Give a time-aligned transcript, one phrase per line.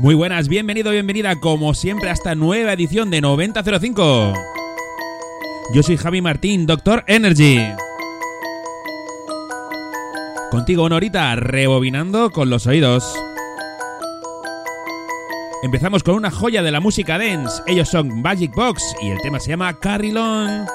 [0.00, 4.34] Muy buenas, bienvenido, bienvenida como siempre a esta nueva edición de 9005.
[5.74, 7.60] Yo soy Javi Martín, Doctor Energy.
[10.50, 13.14] Contigo una horita rebobinando con los oídos.
[15.62, 17.62] Empezamos con una joya de la música dance.
[17.66, 20.66] Ellos son Magic Box y el tema se llama Carrilon.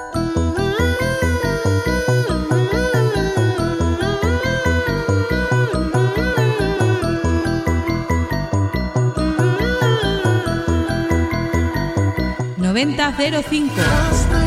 [12.76, 14.45] 9005.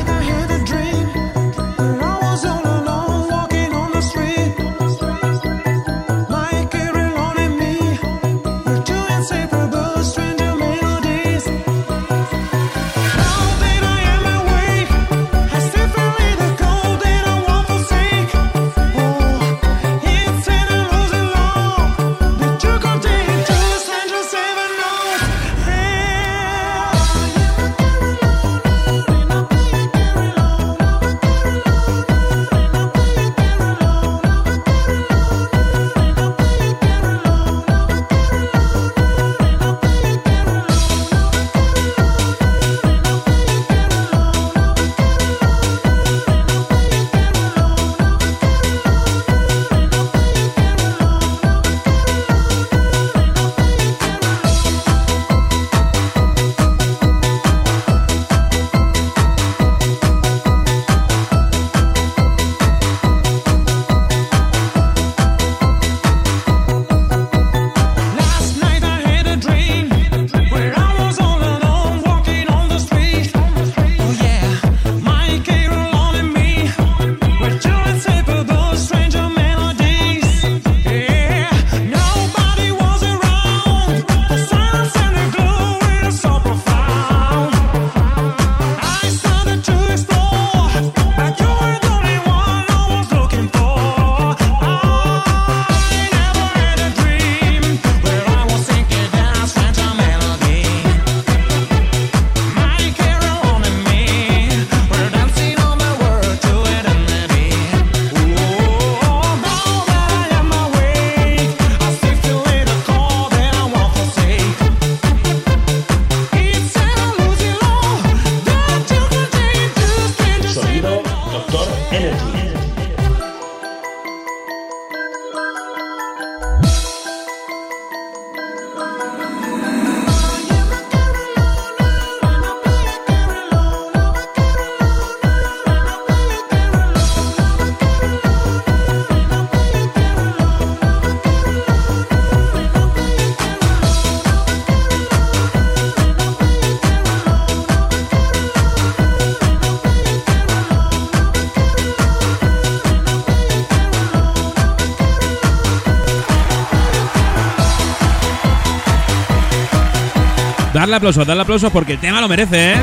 [160.89, 162.77] Darle aplauso, darle aplauso porque el tema lo merece, ¿eh?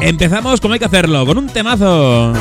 [0.00, 2.32] Empezamos como hay que hacerlo, con un temazo.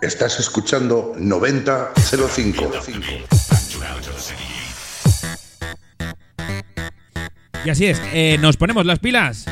[0.00, 2.70] Estás escuchando 9005.
[7.66, 9.46] Y así es, eh, nos ponemos las pilas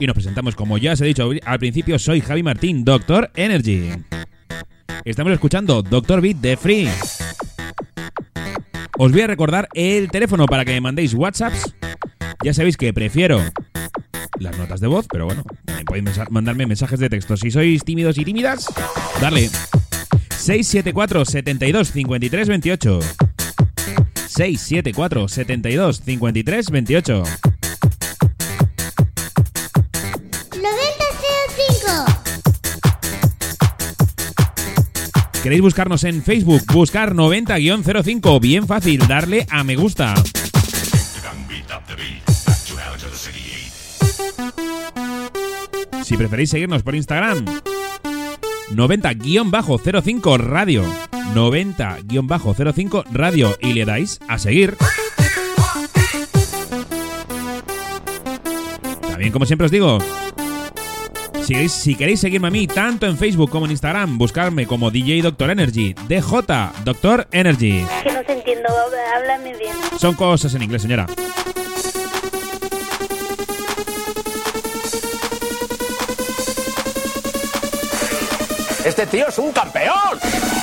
[0.00, 3.90] y nos presentamos, como ya os he dicho al principio, soy Javi Martín, Doctor Energy.
[5.04, 6.88] Estamos escuchando Doctor Beat de Free.
[8.96, 11.74] Os voy a recordar el teléfono para que me mandéis WhatsApps.
[12.42, 13.42] Ya sabéis que prefiero
[14.38, 15.44] las notas de voz, pero bueno,
[15.86, 17.36] podéis mandarme mensajes de texto.
[17.36, 18.66] Si sois tímidos y tímidas,
[19.20, 19.50] dale.
[20.30, 23.00] 674 72 53 28.
[24.26, 27.22] 674 72 53 28.
[35.42, 36.62] ¿Queréis buscarnos en Facebook?
[36.72, 38.40] Buscar 90-05.
[38.40, 40.14] Bien fácil, darle a me gusta.
[46.02, 47.44] Si preferéis seguirnos por Instagram,
[48.74, 50.84] 90-05 radio.
[51.34, 54.76] 90-05 radio y le dais a seguir.
[59.08, 59.98] También, como siempre os digo,
[61.68, 65.50] si, queréis seguirme a mí tanto en Facebook como en Instagram, buscarme como DJ Doctor
[65.50, 67.86] Energy, DJ Doctor Energy.
[68.02, 68.68] Que no te entiendo,
[69.14, 69.74] háblame bien.
[69.98, 71.06] Son cosas en inglés, señora.
[78.84, 80.57] Este tío es un campeón.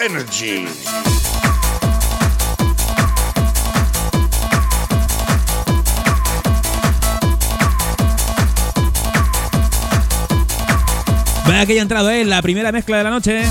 [0.00, 0.66] Energy.
[11.46, 12.24] Vaya que haya entrado, ¿eh?
[12.24, 13.42] La primera mezcla de la noche.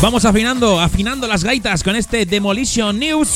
[0.00, 3.28] Vamos afinando, afinando las gaitas con este Demolition News.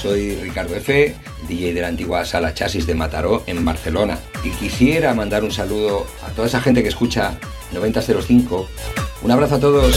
[0.00, 1.16] Soy Ricardo F.,
[1.48, 4.16] DJ de la antigua sala Chasis de Mataró en Barcelona.
[4.44, 7.36] Y quisiera mandar un saludo a toda esa gente que escucha
[7.72, 8.68] 9005.
[9.22, 9.92] Un abrazo a todos.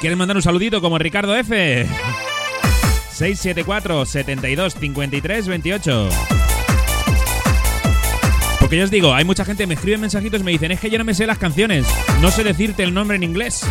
[0.00, 1.86] ¿Quieres mandar un saludito como Ricardo F?
[3.12, 6.39] 674 72 53 28.
[8.70, 10.78] Porque yo os digo, hay mucha gente que me escribe mensajitos y me dicen, es
[10.78, 11.84] que yo no me sé las canciones,
[12.20, 13.66] no sé decirte el nombre en inglés.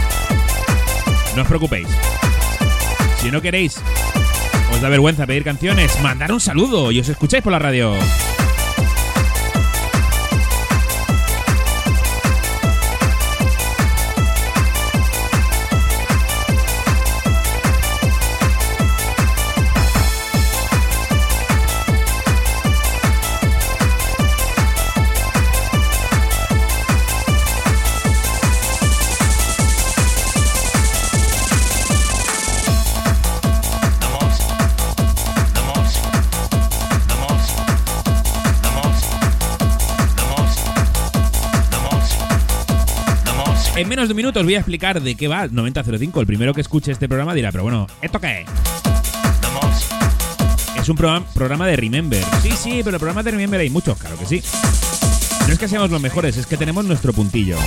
[1.38, 1.88] No os preocupéis.
[3.22, 3.82] Si no queréis,
[4.74, 7.94] os da vergüenza pedir canciones, mandar un saludo y os escucháis por la radio.
[44.16, 46.22] Menos voy a explicar de qué va 9005.
[46.22, 48.50] El primero que escuche este programa dirá, pero bueno, ¿esto qué es?
[50.80, 52.24] Es un programa, programa de Remember.
[52.42, 54.42] Sí, sí, pero programas de Remember hay muchos, claro que sí.
[55.48, 57.58] No es que seamos los mejores, es que tenemos nuestro puntillo.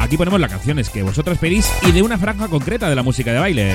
[0.00, 3.32] Aquí ponemos las canciones que vosotros pedís y de una franja concreta de la música
[3.32, 3.74] de baile.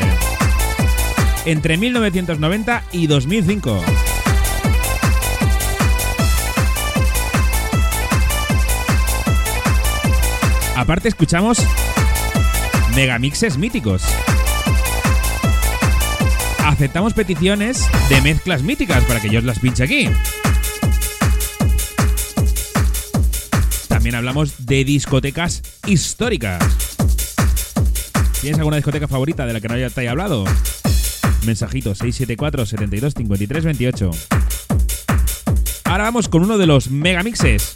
[1.46, 4.11] Entre 1990 y 2005.
[10.75, 11.60] Aparte escuchamos
[12.96, 14.04] megamixes míticos.
[16.66, 20.10] Aceptamos peticiones de mezclas míticas para que yo os las pinche aquí.
[23.88, 26.63] También hablamos de discotecas históricas.
[28.42, 30.46] ¿Tienes alguna discoteca favorita de la que no te haya hablado?
[31.46, 34.12] Mensajito 674 72 53 28.
[35.86, 37.75] Ahora vamos con uno de los megamixes.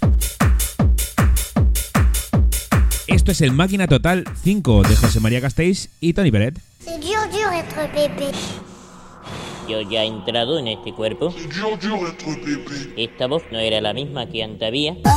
[3.25, 6.59] Esto es el Máquina Total 5 de José María Castells y Tony Peret.
[6.79, 8.31] C'est dur, dur être bébé.
[9.67, 11.33] Yo ya he entrado en este cuerpo.
[12.95, 14.95] Esta voz no era la misma que antes había.
[15.03, 15.15] Oh.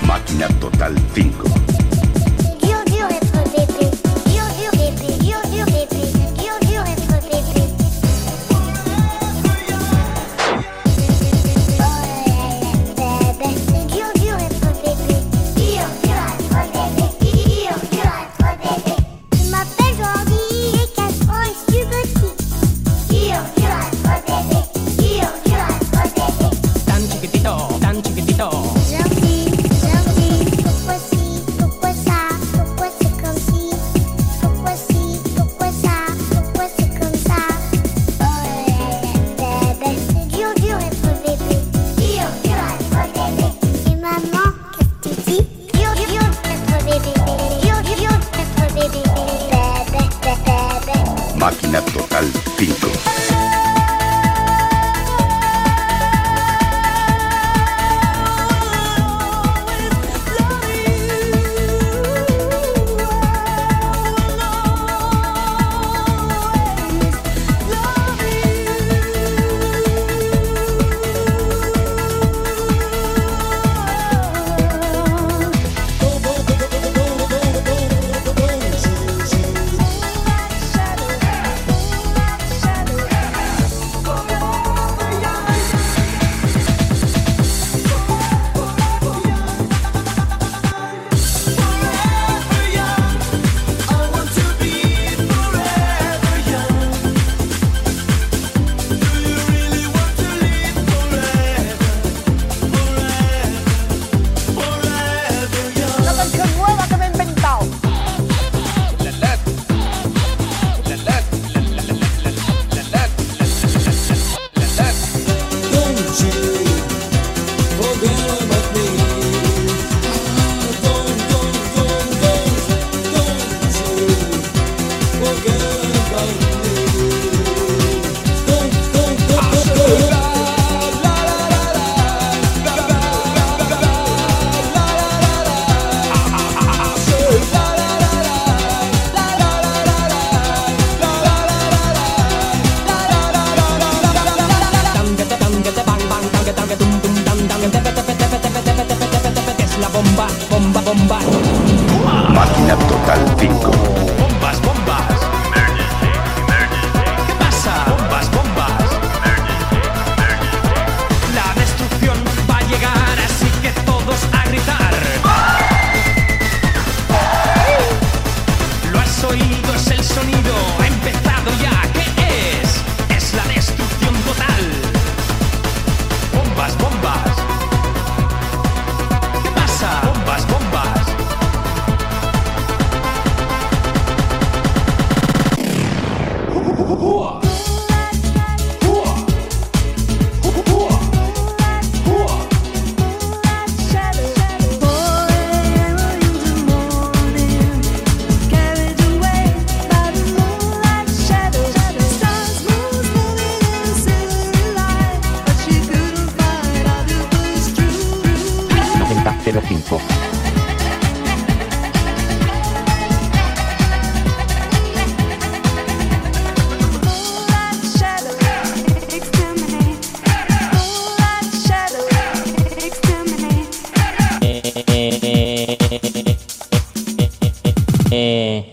[0.06, 1.89] Máquina Total 5.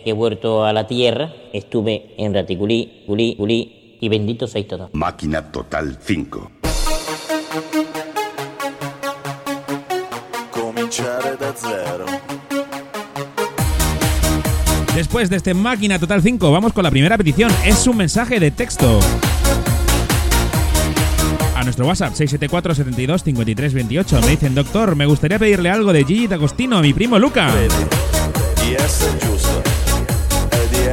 [0.10, 4.90] He vuelto a la tierra, estuve en Raticulí, Culí, Culí, y bendito seis todos.
[4.94, 6.52] Máquina Total 5.
[10.52, 12.06] Cominciare da zero.
[14.96, 17.52] Después de este Máquina Total 5, vamos con la primera petición.
[17.66, 19.00] Es un mensaje de texto.
[21.56, 26.04] A nuestro WhatsApp 674 72 53 28 me dicen, doctor, me gustaría pedirle algo de
[26.04, 27.52] Gigi D'Agostino a mi primo Luca.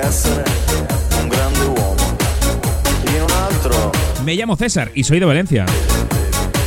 [0.06, 0.44] Essere
[1.20, 2.16] un grande uomo.
[3.06, 3.90] In un altro
[4.22, 5.66] Me llamo César y soy de Valencia.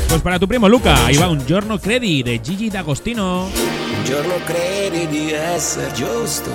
[0.10, 3.44] Pues para tu primo Luca, ahí va un giorno credi de Gigi D'Agostino.
[3.46, 6.50] Un giorno credi di essere giusto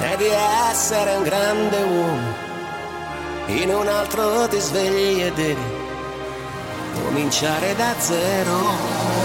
[0.00, 0.28] e di
[0.70, 2.50] essere un grande uomo.
[3.48, 5.62] In un altro ti svegli e devi
[7.04, 9.21] cominciare da zero.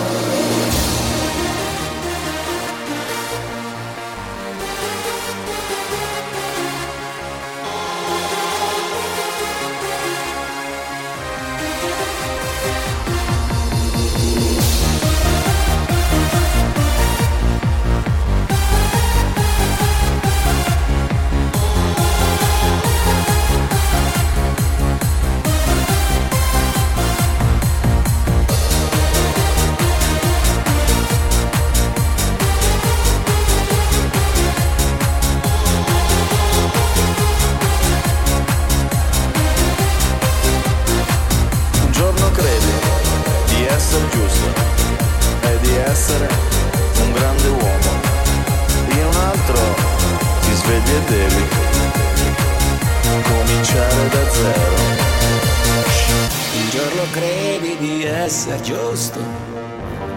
[57.11, 59.19] Credi di essere giusto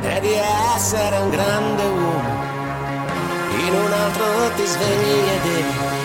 [0.02, 0.32] e di
[0.74, 2.48] essere un grande uomo.
[3.66, 5.99] In un altro ti svegli e devi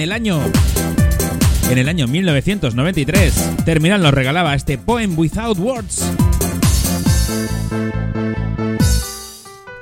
[0.00, 0.40] en el año
[1.70, 6.10] en el año 1993, Terminal nos regalaba este Poem Without Words.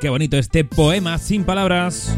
[0.01, 2.17] Qué bonito este poema sin palabras.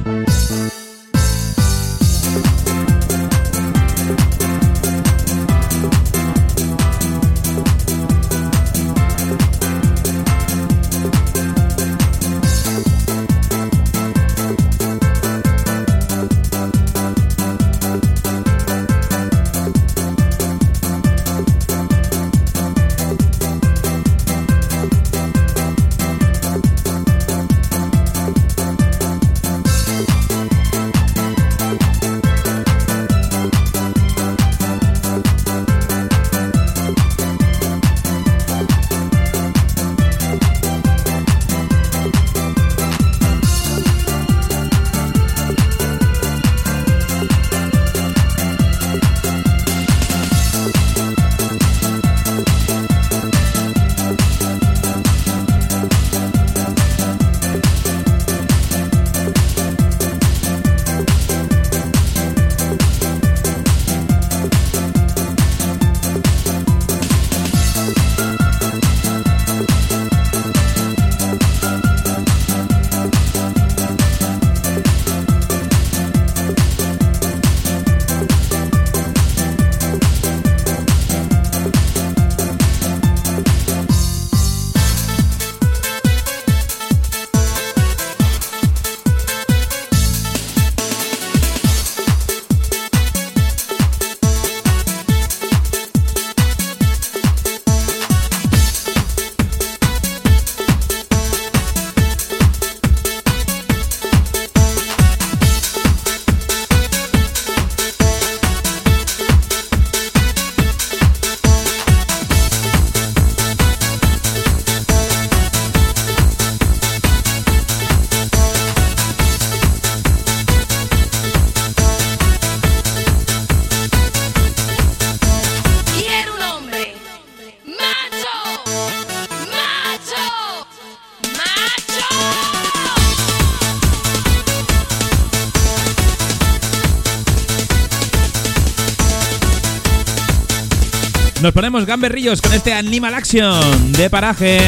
[141.51, 144.61] Nos ponemos gamberrillos con este Animal Action de paraje.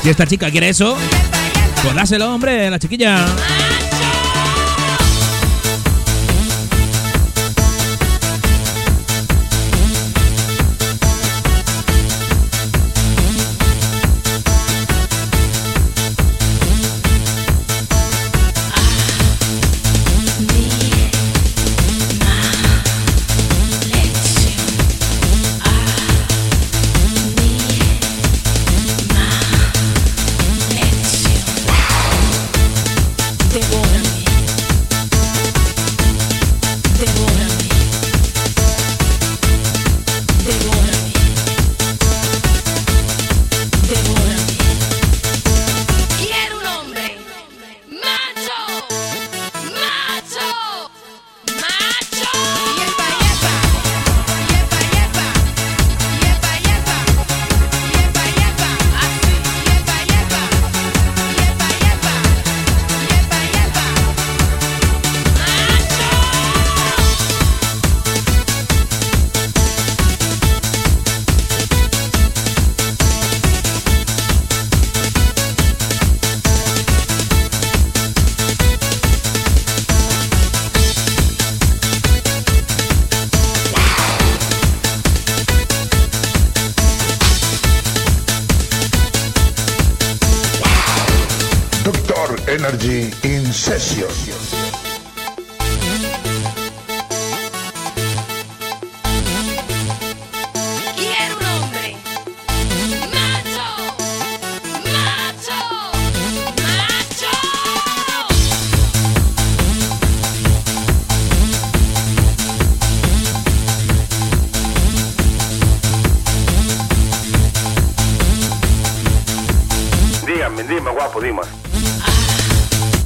[0.00, 0.96] Si esta chica quiere eso,
[1.82, 3.26] pues dáselo, hombre, la chiquilla.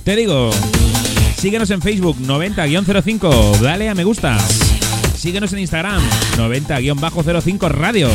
[0.04, 0.50] Te digo,
[1.38, 4.38] síguenos en Facebook 90-05, dale a me gusta.
[5.16, 6.02] Síguenos en Instagram
[6.36, 8.10] 90-05 Radio.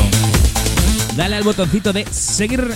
[1.16, 2.68] dale al botoncito de seguir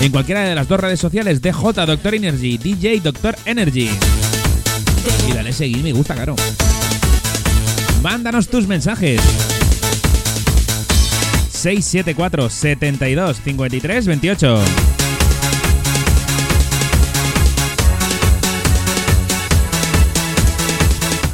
[0.00, 3.90] en cualquiera de las dos redes sociales DJ Doctor Energy, DJ Doctor Energy.
[5.28, 6.36] Y dale seguir, me gusta, claro.
[8.02, 9.20] Mándanos tus mensajes.
[11.66, 14.58] 674 72 53 28.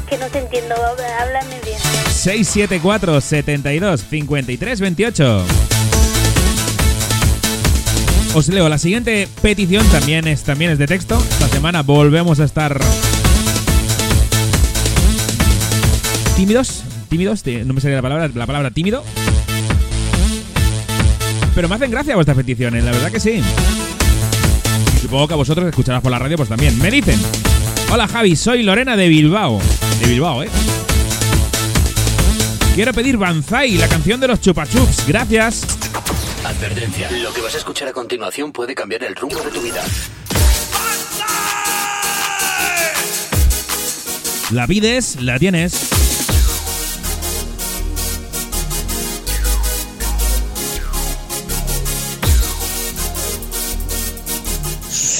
[0.09, 1.77] Que no te entiendo, háblame bien.
[2.11, 5.45] 674 72 53 28.
[8.35, 11.17] Os leo, la siguiente petición también es, también es de texto.
[11.29, 12.79] Esta semana volvemos a estar
[16.35, 16.83] tímidos.
[17.09, 19.03] Tímidos, tí- no me salía la palabra, la palabra tímido.
[21.55, 23.41] Pero me hacen gracia vuestras peticiones, la verdad que sí.
[25.01, 26.77] Supongo que a vosotros escucharás por la radio, pues también.
[26.79, 27.19] Me dicen.
[27.91, 29.61] Hola Javi, soy Lorena de Bilbao.
[29.99, 30.49] De Bilbao, ¿eh?
[32.73, 35.07] Quiero pedir Banzai, la canción de los chupachups.
[35.07, 35.67] Gracias.
[36.43, 37.11] Advertencia.
[37.11, 39.83] Lo que vas a escuchar a continuación puede cambiar el rumbo de tu vida.
[44.51, 46.12] La pides, la tienes.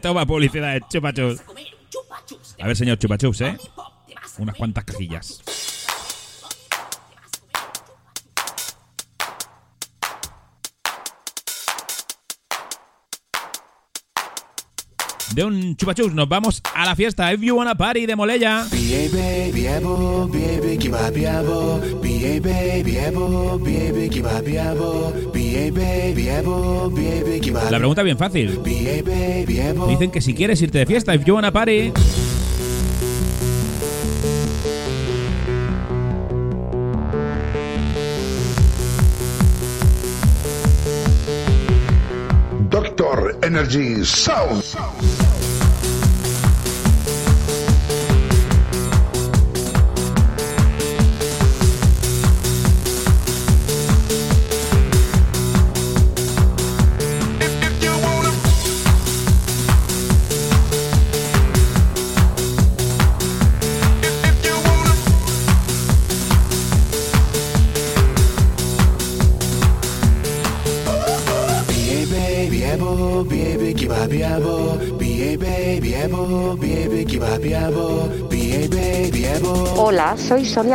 [0.00, 1.42] Toma publicidad de chupa chups.
[2.60, 3.58] A ver, señor chupachups, ¿eh?
[4.38, 5.42] Unas cuantas cajillas.
[15.38, 16.12] De un chupachus.
[16.12, 17.32] Nos vamos a la fiesta.
[17.32, 18.66] If you wanna party de Molella.
[27.70, 28.60] La pregunta bien fácil.
[29.88, 31.92] Dicen que si quieres irte de fiesta, if you wanna party.
[42.70, 45.27] Doctor Energy Sound.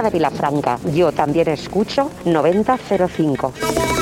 [0.01, 0.79] De Vilafranca.
[0.93, 3.92] Yo también escucho 9005.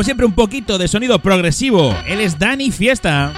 [0.00, 1.94] Como siempre, un poquito de sonido progresivo.
[2.06, 3.34] Él es Dani Fiesta.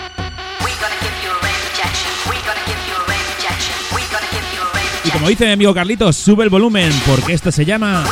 [5.04, 8.04] Y como dice mi amigo Carlitos, sube el volumen porque esto se llama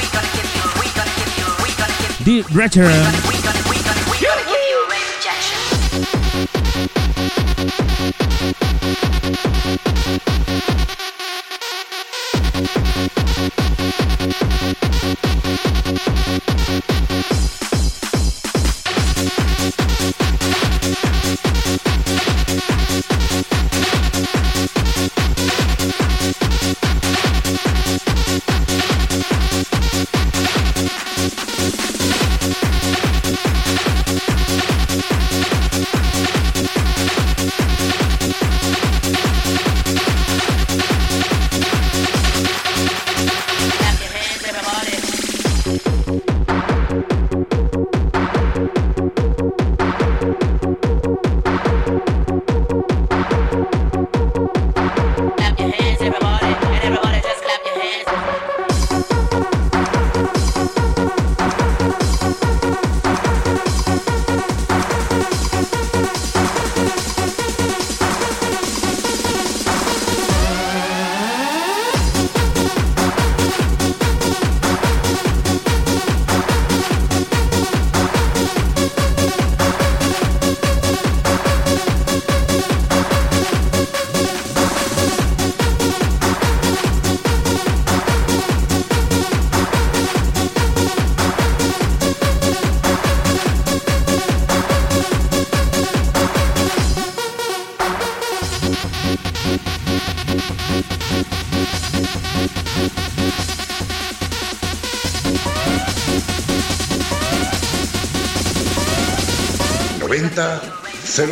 [2.24, 3.30] The Return.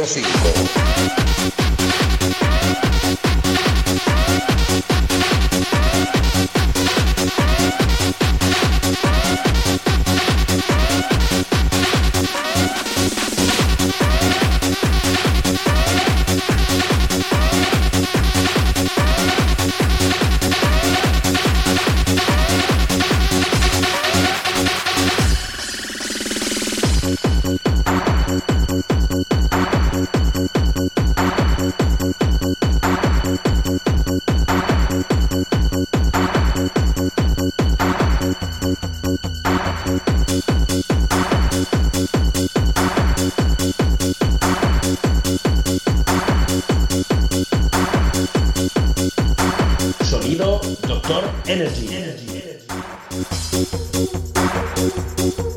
[0.09, 0.38] Cero
[54.18, 54.58] Energy.
[55.18, 55.47] Venga,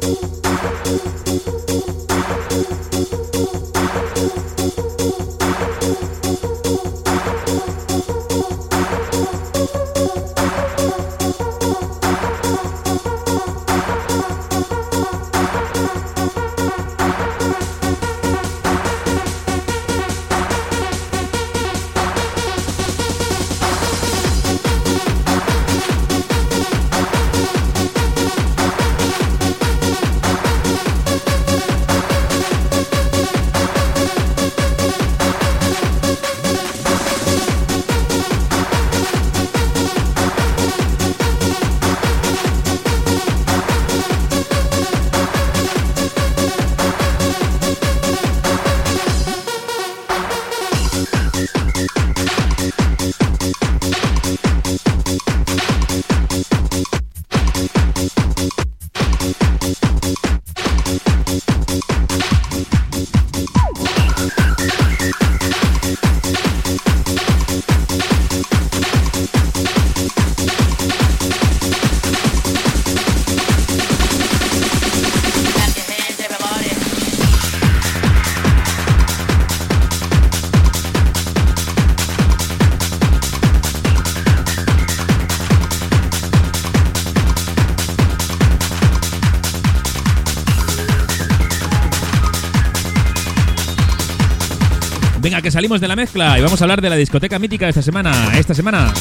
[95.42, 97.82] que salimos de la mezcla y vamos a hablar de la discoteca mítica de esta
[97.82, 98.38] semana.
[98.38, 98.94] Esta semana,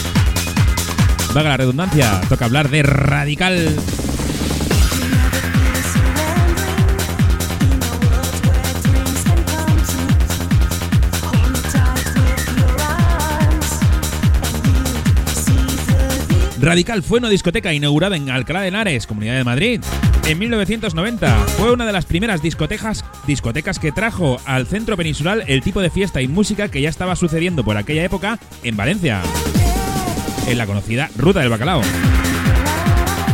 [1.35, 3.77] vaga la redundancia, toca hablar de Radical.
[16.61, 19.81] Radical fue una discoteca inaugurada en Alcalá de Henares, Comunidad de Madrid,
[20.27, 21.47] en 1990.
[21.59, 25.91] Fue una de las primeras discotecas, discotecas que trajo al centro peninsular el tipo de
[25.91, 29.23] fiesta y música que ya estaba sucediendo por aquella época en Valencia.
[30.47, 31.83] en la conocida Ruta del Bacalao.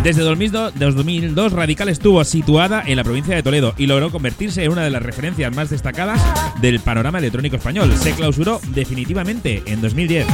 [0.02, 4.62] Desde 2002, desde 2002, Radical estuvo situada en la provincia de Toledo y logró convertirse
[4.62, 6.20] en una de las referencias más destacadas
[6.60, 7.92] del panorama electrónico español.
[7.96, 10.26] Se clausuró definitivamente en 2010.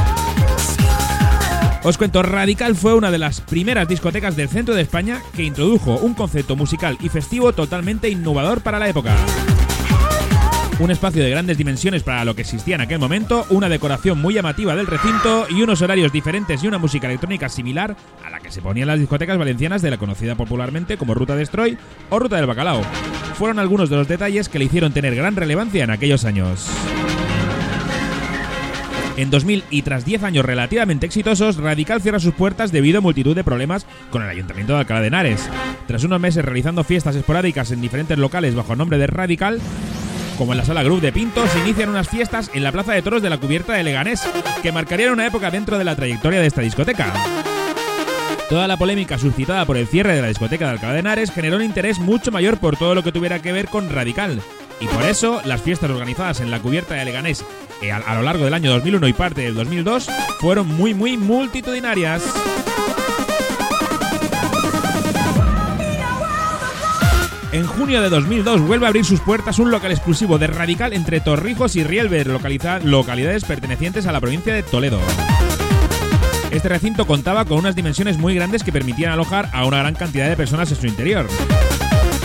[1.83, 5.97] Os cuento, Radical fue una de las primeras discotecas del centro de España que introdujo
[5.97, 9.13] un concepto musical y festivo totalmente innovador para la época.
[10.79, 14.33] Un espacio de grandes dimensiones para lo que existía en aquel momento, una decoración muy
[14.33, 18.49] llamativa del recinto y unos horarios diferentes y una música electrónica similar a la que
[18.49, 21.77] se ponía en las discotecas valencianas de la conocida popularmente como Ruta Destroy
[22.09, 22.81] o Ruta del Bacalao.
[23.35, 26.65] Fueron algunos de los detalles que le hicieron tener gran relevancia en aquellos años.
[29.15, 33.35] En 2000 y tras 10 años relativamente exitosos, Radical cierra sus puertas debido a multitud
[33.35, 35.23] de problemas con el Ayuntamiento de Alcalá.
[35.85, 39.61] Tras unos meses realizando fiestas esporádicas en diferentes locales bajo el nombre de Radical,
[40.37, 43.03] como en la sala Group de Pinto, se inician unas fiestas en la Plaza de
[43.03, 44.27] Toros de la Cubierta de Leganés,
[44.63, 47.13] que marcarían una época dentro de la trayectoria de esta discoteca.
[48.49, 51.99] Toda la polémica suscitada por el cierre de la discoteca de Alcalá generó un interés
[51.99, 54.41] mucho mayor por todo lo que tuviera que ver con Radical.
[54.79, 57.45] Y por eso, las fiestas organizadas en la cubierta de Leganés
[57.89, 60.07] a, a lo largo del año 2001 y parte del 2002
[60.39, 62.23] fueron muy, muy multitudinarias.
[67.51, 71.19] En junio de 2002 vuelve a abrir sus puertas un local exclusivo de Radical entre
[71.21, 71.83] Torrijos y
[72.27, 74.99] localiza- localidades pertenecientes a la provincia de Toledo.
[76.49, 80.27] Este recinto contaba con unas dimensiones muy grandes que permitían alojar a una gran cantidad
[80.29, 81.27] de personas en su interior.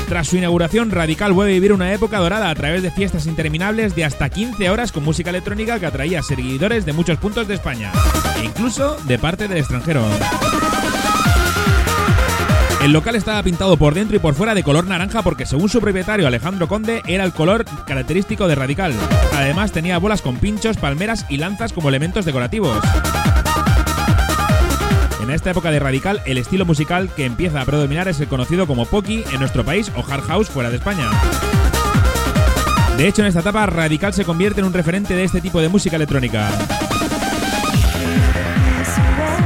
[0.08, 3.94] Tras su inauguración, Radical vuelve a vivir una época dorada a través de fiestas interminables
[3.94, 7.92] de hasta 15 horas con música electrónica que atraía seguidores de muchos puntos de España,
[8.40, 10.02] e incluso de parte del extranjero.
[12.82, 15.80] El local estaba pintado por dentro y por fuera de color naranja porque según su
[15.80, 18.94] propietario Alejandro Conde era el color característico de Radical.
[19.34, 22.78] Además tenía bolas con pinchos, palmeras y lanzas como elementos decorativos.
[25.28, 28.66] En esta época de Radical, el estilo musical que empieza a predominar es el conocido
[28.66, 31.04] como Poki en nuestro país o Hard House fuera de España.
[32.96, 35.68] De hecho, en esta etapa, Radical se convierte en un referente de este tipo de
[35.68, 36.50] música electrónica.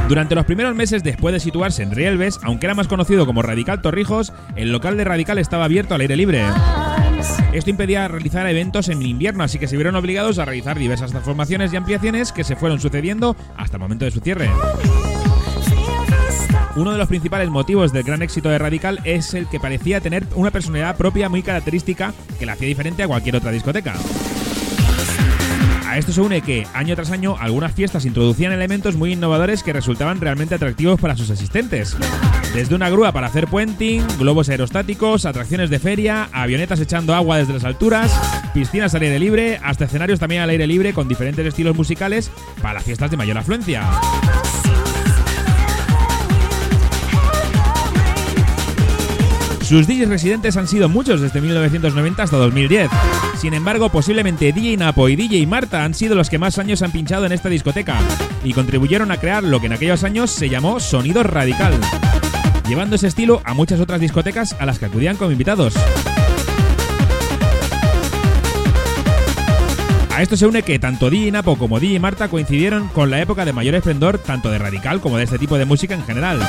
[0.07, 3.81] Durante los primeros meses después de situarse en Rielves, aunque era más conocido como Radical
[3.81, 6.45] Torrijos, el local de Radical estaba abierto al aire libre.
[7.51, 11.73] Esto impedía realizar eventos en invierno, así que se vieron obligados a realizar diversas transformaciones
[11.73, 14.49] y ampliaciones que se fueron sucediendo hasta el momento de su cierre.
[16.75, 20.25] Uno de los principales motivos del gran éxito de Radical es el que parecía tener
[20.33, 23.93] una personalidad propia muy característica que la hacía diferente a cualquier otra discoteca.
[25.87, 29.73] A esto se une que, año tras año, algunas fiestas introducían elementos muy innovadores que
[29.73, 31.95] resultaban realmente atractivos para sus asistentes.
[32.55, 37.53] Desde una grúa para hacer puenting, globos aerostáticos, atracciones de feria, avionetas echando agua desde
[37.53, 38.11] las alturas,
[38.55, 42.31] piscinas al aire libre, hasta escenarios también al aire libre con diferentes estilos musicales
[42.63, 43.83] para las fiestas de mayor afluencia.
[49.73, 52.91] Sus DJs residentes han sido muchos desde 1990 hasta 2010.
[53.39, 56.91] Sin embargo, posiblemente DJ Napo y DJ Marta han sido los que más años han
[56.91, 57.97] pinchado en esta discoteca
[58.43, 61.73] y contribuyeron a crear lo que en aquellos años se llamó sonido radical,
[62.69, 65.73] llevando ese estilo a muchas otras discotecas a las que acudían como invitados.
[70.15, 73.43] A esto se une que tanto DJ Napo como DJ Marta coincidieron con la época
[73.43, 76.47] de mayor esplendor tanto de radical como de este tipo de música en general.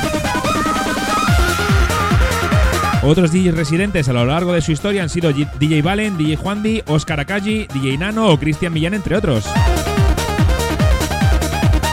[3.07, 6.81] Otros DJs residentes a lo largo de su historia han sido DJ Valen, DJ Juandi,
[6.87, 9.45] Oscar Akaji, DJ Nano o Cristian Millán, entre otros.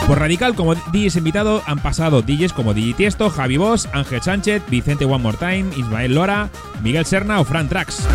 [0.07, 4.63] Por Radical, como DJs invitado, han pasado DJs como DJ Tiesto, Javi Boss, Ángel Sánchez,
[4.69, 6.49] Vicente One More Time, Ismael Lora,
[6.81, 8.07] Miguel Serna o Fran Trax.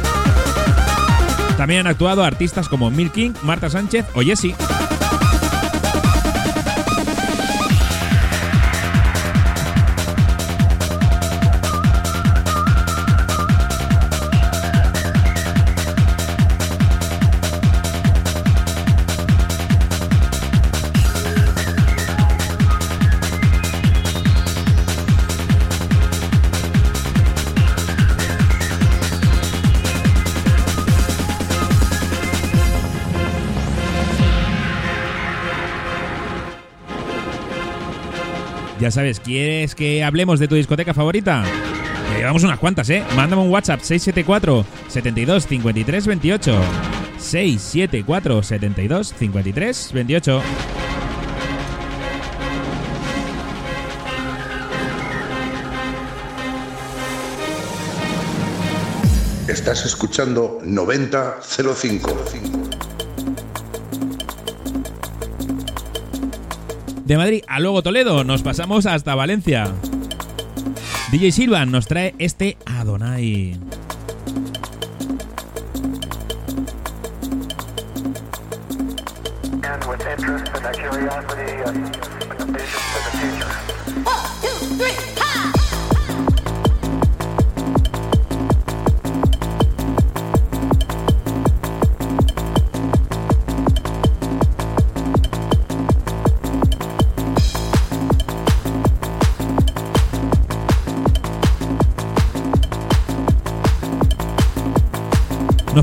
[1.56, 4.56] También han actuado artistas como Mil King, Marta Sánchez o Jessie.
[38.88, 41.44] Ya sabes, ¿quieres que hablemos de tu discoteca favorita?
[42.10, 43.04] Que llevamos unas cuantas, ¿eh?
[43.14, 46.58] Mándame un WhatsApp 674 72 53 28.
[47.18, 50.42] 674 72 53 28.
[59.48, 62.87] Estás escuchando 9005.
[67.08, 69.72] De Madrid a luego Toledo, nos pasamos hasta Valencia.
[71.10, 73.58] DJ Silvan nos trae este Adonai.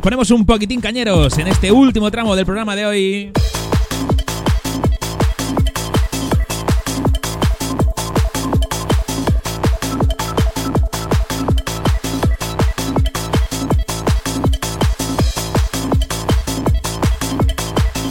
[0.05, 3.31] Ponemos un poquitín cañeros en este último tramo del programa de hoy.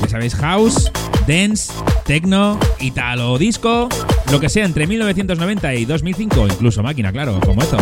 [0.03, 0.91] Ya sabéis, house,
[1.29, 1.73] dance,
[2.05, 3.89] techno, italo, disco,
[4.33, 7.77] lo que sea entre 1990 y 2005, incluso máquina, claro, como esto.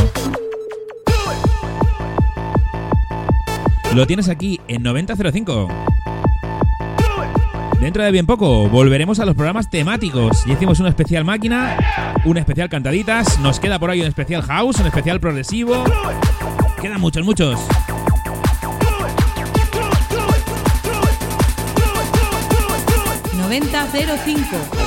[3.94, 5.68] Lo tienes aquí en 9005.
[7.78, 10.46] Dentro de bien poco volveremos a los programas temáticos.
[10.46, 11.76] Ya hicimos un especial máquina,
[12.24, 15.84] un especial cantaditas, nos queda por ahí un especial house, un especial progresivo.
[16.80, 17.58] Quedan muchos, muchos.
[23.36, 24.82] ¡9005!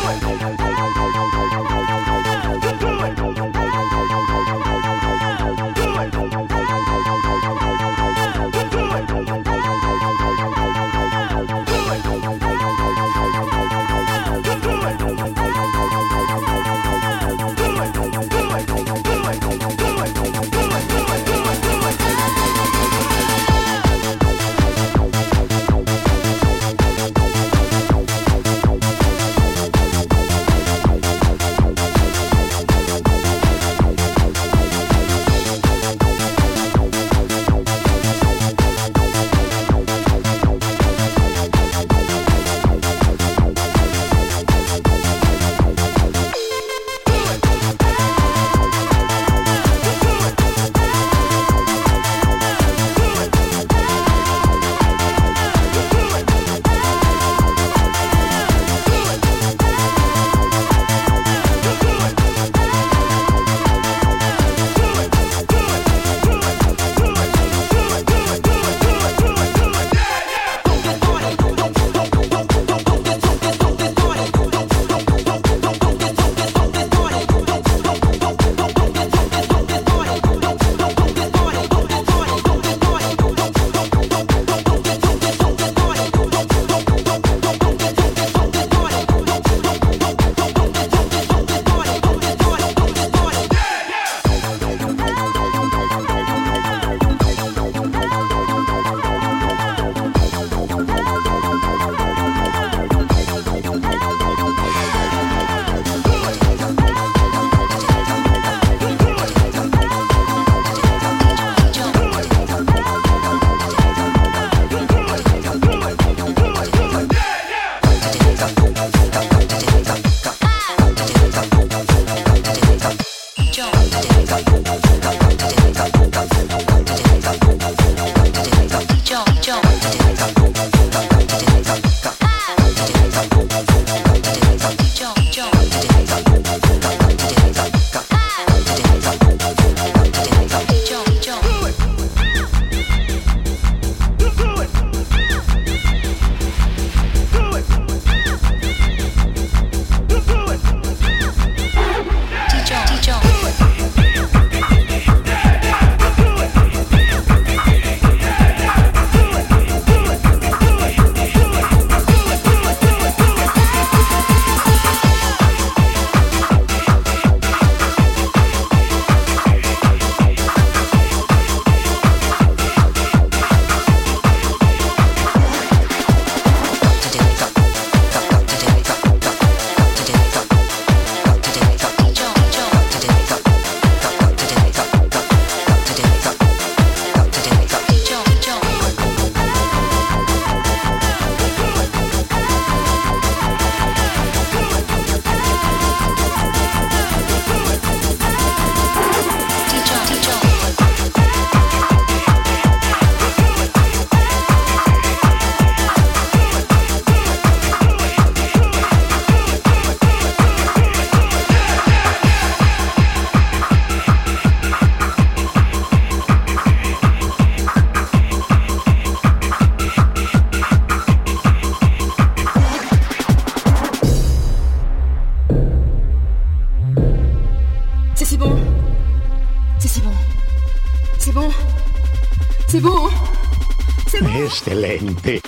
[234.68, 235.42] Excelente.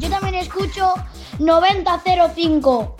[0.00, 0.92] Yo también escucho
[1.38, 2.95] 9005.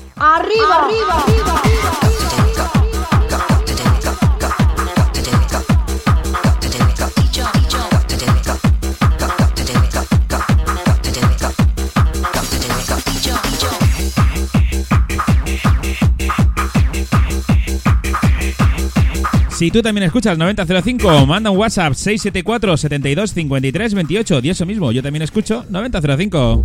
[19.56, 24.40] Si tú también escuchas 9005, manda un WhatsApp 674 72 53 28.
[24.42, 26.64] Y eso mismo, yo también escucho 9005.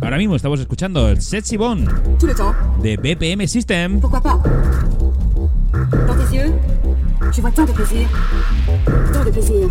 [0.00, 1.86] Ahora mismo estamos escuchando el Sexy Bone
[2.82, 4.00] de BPM System.
[4.00, 4.10] Dans
[6.16, 6.52] tes yeux,
[7.32, 8.08] je vois tant de plaisir.
[9.12, 9.68] Tant de plaisir.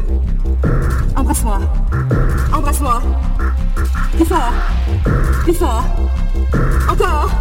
[1.16, 1.60] Embrasse-moi.
[2.54, 3.02] Embrasse-moi.
[4.18, 4.54] Plus fort.
[5.46, 5.84] Plus fort.
[6.92, 7.32] Encore.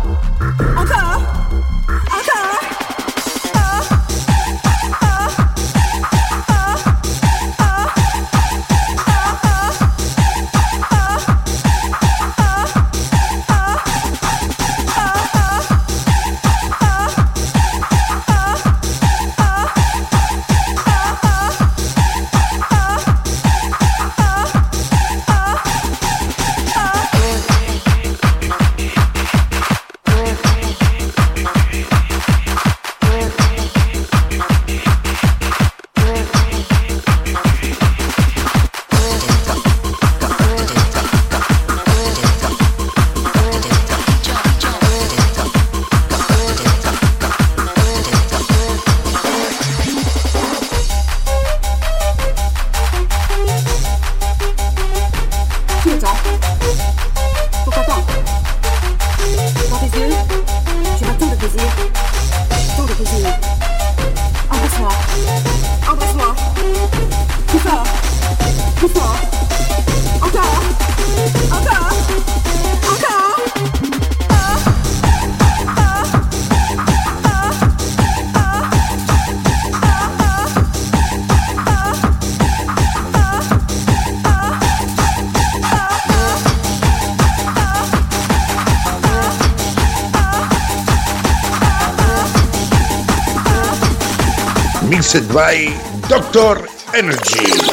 [95.14, 95.66] Mixed by
[96.08, 97.71] Doctor Energy.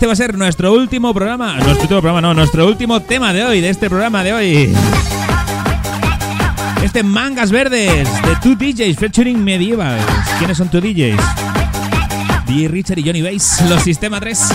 [0.00, 1.56] Este va a ser nuestro último programa.
[1.56, 4.74] Nuestro último programa, no, nuestro último tema de hoy, de este programa de hoy.
[6.82, 9.98] Este Mangas Verdes de two DJs featuring Medieval.
[10.38, 11.20] ¿Quiénes son tus DJs?
[12.46, 14.48] DJ Richard y Johnny Bass, los Sistema 3.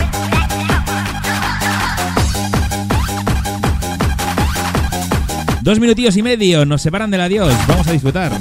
[5.61, 7.53] Dos minutillos y medio nos separan del adiós.
[7.67, 8.31] Vamos a disfrutar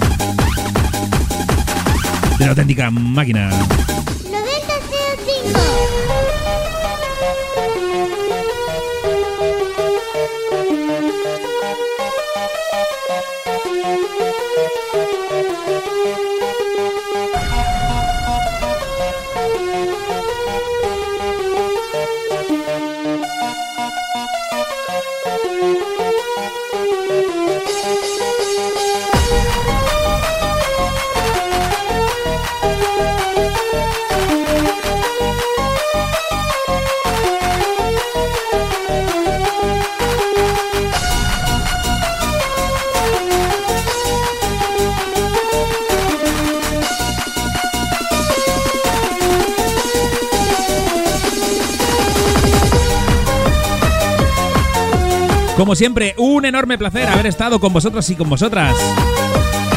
[2.38, 3.50] de la auténtica máquina.
[55.64, 58.76] Como siempre, un enorme placer haber estado con vosotros y con vosotras.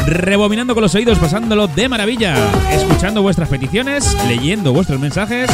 [0.06, 2.34] rebobinando con los oídos, pasándolo de maravilla,
[2.70, 5.48] escuchando vuestras peticiones, leyendo vuestros mensajes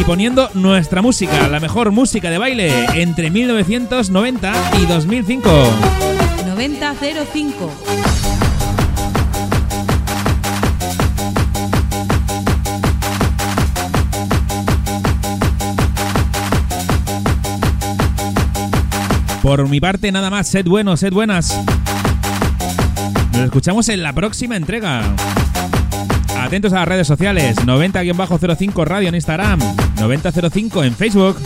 [0.00, 5.48] y poniendo nuestra música, la mejor música de baile entre 1990 y 2005.
[6.48, 7.70] 9005.
[19.48, 20.46] Por mi parte, nada más.
[20.46, 21.58] Sed buenos, sed buenas.
[23.32, 25.00] Nos escuchamos en la próxima entrega.
[26.38, 27.56] Atentos a las redes sociales.
[27.56, 29.58] 90-05 Radio en Instagram.
[29.98, 31.38] 9005 en Facebook.